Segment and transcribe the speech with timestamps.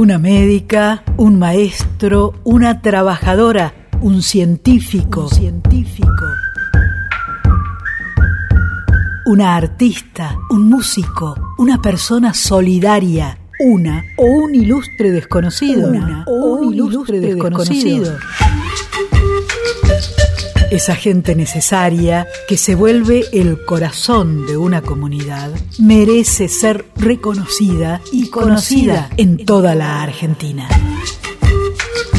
[0.00, 6.24] Una médica, un maestro, una trabajadora, un científico, un científico.
[9.26, 16.72] Una artista, un músico, una persona solidaria, una o un ilustre desconocido, una o un
[16.72, 18.16] ilustre desconocido.
[20.70, 25.50] Esa gente necesaria que se vuelve el corazón de una comunidad
[25.80, 30.68] merece ser reconocida y conocida en toda la Argentina.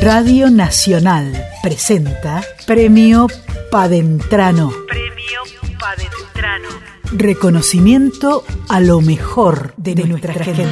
[0.00, 3.26] Radio Nacional presenta Premio
[3.70, 4.72] Padentrano.
[4.88, 5.40] Premio
[5.78, 6.68] Padentrano.
[7.12, 10.64] Reconocimiento a lo mejor de, nuestra, gente.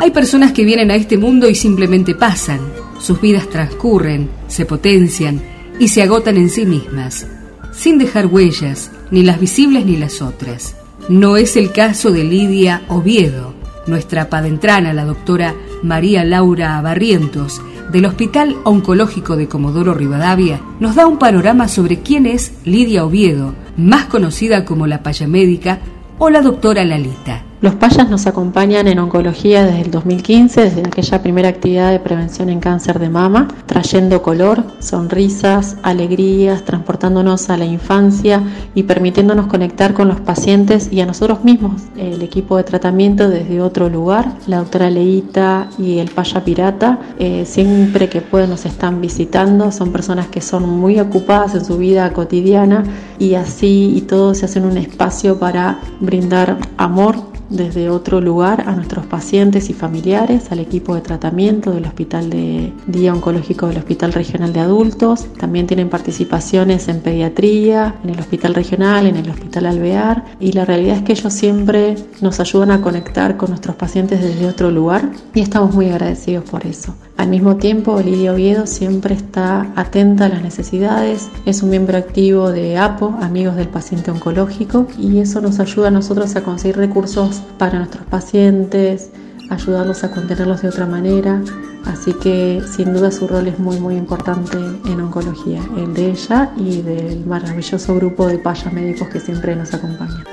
[0.00, 5.42] Hay personas que vienen a este mundo y simplemente pasan sus vidas transcurren, se potencian
[5.78, 7.26] y se agotan en sí mismas,
[7.72, 10.76] sin dejar huellas, ni las visibles ni las otras.
[11.08, 13.54] No es el caso de Lidia Oviedo,
[13.86, 17.60] nuestra padentrana, la doctora María Laura Barrientos,
[17.90, 23.54] del Hospital Oncológico de Comodoro Rivadavia, nos da un panorama sobre quién es Lidia Oviedo,
[23.76, 25.80] más conocida como la paya médica
[26.18, 27.49] o la doctora Lalita.
[27.62, 32.48] Los payas nos acompañan en oncología desde el 2015, desde aquella primera actividad de prevención
[32.48, 38.42] en cáncer de mama, trayendo color, sonrisas, alegrías, transportándonos a la infancia
[38.74, 43.60] y permitiéndonos conectar con los pacientes y a nosotros mismos, el equipo de tratamiento desde
[43.60, 44.32] otro lugar.
[44.46, 49.92] La doctora Leita y el paya pirata, eh, siempre que pueden nos están visitando, son
[49.92, 52.84] personas que son muy ocupadas en su vida cotidiana
[53.18, 57.16] y así y todo se hacen un espacio para brindar amor
[57.50, 62.72] desde otro lugar a nuestros pacientes y familiares, al equipo de tratamiento del Hospital de
[62.86, 65.26] Día Oncológico del Hospital Regional de Adultos.
[65.38, 70.24] También tienen participaciones en pediatría, en el Hospital Regional, en el Hospital Alvear.
[70.38, 74.46] Y la realidad es que ellos siempre nos ayudan a conectar con nuestros pacientes desde
[74.46, 76.94] otro lugar y estamos muy agradecidos por eso.
[77.16, 82.50] Al mismo tiempo, Lidia Oviedo siempre está atenta a las necesidades, es un miembro activo
[82.50, 87.39] de APO, Amigos del Paciente Oncológico, y eso nos ayuda a nosotros a conseguir recursos
[87.58, 89.10] para nuestros pacientes,
[89.50, 91.42] ayudarlos a contenerlos de otra manera.
[91.84, 96.52] Así que sin duda su rol es muy muy importante en oncología, el de ella
[96.56, 100.24] y del maravilloso grupo de payas médicos que siempre nos acompaña.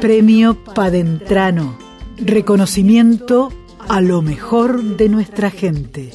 [0.00, 1.76] Premio Padentrano.
[2.18, 3.50] Reconocimiento
[3.88, 6.12] a lo mejor de nuestra gente.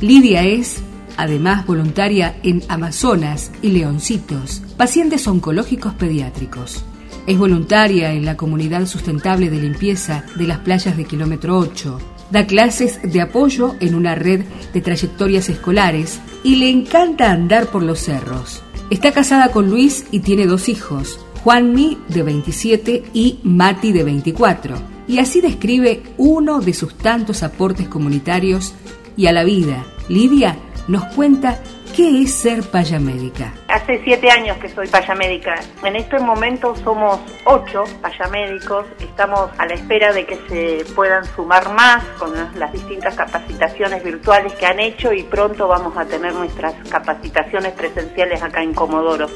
[0.00, 0.80] Lidia es,
[1.18, 6.84] además, voluntaria en Amazonas y Leoncitos, pacientes oncológicos pediátricos.
[7.26, 11.98] Es voluntaria en la comunidad sustentable de limpieza de las playas de kilómetro 8.
[12.30, 17.82] Da clases de apoyo en una red de trayectorias escolares y le encanta andar por
[17.82, 18.62] los cerros.
[18.88, 24.98] Está casada con Luis y tiene dos hijos, Juanmi de 27 y Mati de 24
[25.08, 28.74] y así describe uno de sus tantos aportes comunitarios
[29.18, 29.84] y a la vida.
[30.08, 30.56] Lidia
[30.86, 31.58] nos cuenta
[31.94, 33.52] qué es ser payamédica.
[33.68, 35.56] Hace siete años que soy payamédica.
[35.84, 38.86] En este momento somos ocho payamédicos.
[39.00, 44.52] Estamos a la espera de que se puedan sumar más con las distintas capacitaciones virtuales
[44.54, 49.26] que han hecho y pronto vamos a tener nuestras capacitaciones presenciales acá en Comodoro.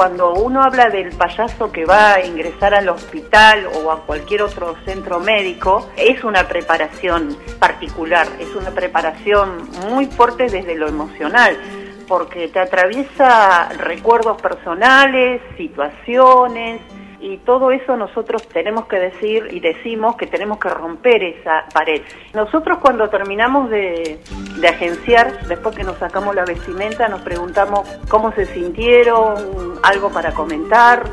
[0.00, 4.74] Cuando uno habla del payaso que va a ingresar al hospital o a cualquier otro
[4.86, 11.54] centro médico, es una preparación particular, es una preparación muy fuerte desde lo emocional
[12.08, 16.80] porque te atraviesa recuerdos personales, situaciones,
[17.20, 22.02] y todo eso nosotros tenemos que decir y decimos que tenemos que romper esa pared.
[22.34, 24.20] Nosotros cuando terminamos de,
[24.58, 30.32] de agenciar, después que nos sacamos la vestimenta, nos preguntamos cómo se sintieron, algo para
[30.32, 31.04] comentar,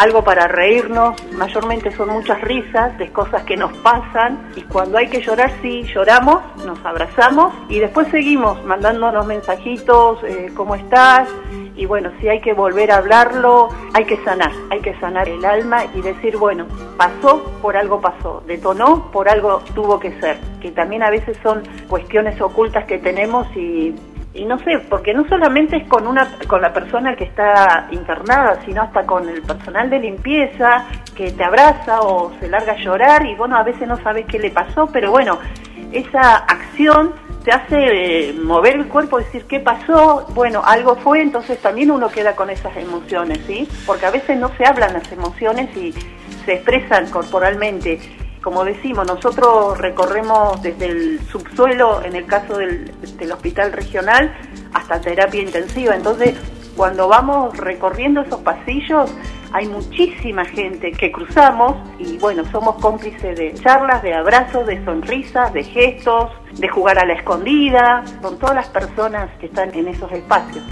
[0.00, 5.08] algo para reírnos, mayormente son muchas risas de cosas que nos pasan y cuando hay
[5.08, 11.28] que llorar sí lloramos, nos abrazamos y después seguimos mandándonos mensajitos, eh, ¿cómo estás?
[11.76, 15.44] Y bueno, si hay que volver a hablarlo, hay que sanar, hay que sanar el
[15.44, 16.66] alma y decir, bueno,
[16.96, 21.62] pasó, por algo pasó, detonó, por algo tuvo que ser, que también a veces son
[21.88, 23.94] cuestiones ocultas que tenemos y
[24.32, 28.60] y no sé, porque no solamente es con una con la persona que está internada,
[28.64, 30.84] sino hasta con el personal de limpieza
[31.16, 34.38] que te abraza o se larga a llorar y bueno, a veces no sabes qué
[34.38, 35.38] le pasó, pero bueno,
[35.90, 37.12] esa acción
[37.44, 42.08] te hace eh, mover el cuerpo, decir qué pasó, bueno, algo fue, entonces también uno
[42.08, 43.68] queda con esas emociones, ¿sí?
[43.86, 45.92] Porque a veces no se hablan las emociones y
[46.44, 47.98] se expresan corporalmente
[48.42, 52.90] como decimos, nosotros recorremos desde el subsuelo, en el caso del,
[53.32, 54.34] hospital regional,
[54.72, 55.94] hasta terapia intensiva.
[55.94, 56.34] Entonces,
[56.76, 59.12] Cuando vamos recorriendo esos pasillos,
[59.52, 65.52] hay muchísima gente que cruzamos y bueno, somos cómplices de charlas, de abrazos, de sonrisas,
[65.52, 70.10] de gestos, de jugar a la escondida, con todas las personas que están en esos
[70.12, 70.64] espacios.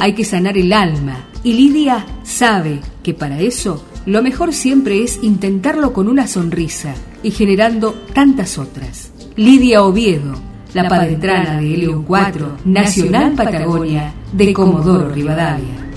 [0.00, 5.22] Hay que sanar el alma y Lidia sabe que para eso lo mejor siempre es
[5.22, 9.12] intentarlo con una sonrisa y generando tantas otras.
[9.36, 10.34] Lidia Oviedo,
[10.74, 15.89] la padentrana de Helium 4, Nacional Patagonia, de Comodoro Rivadavia.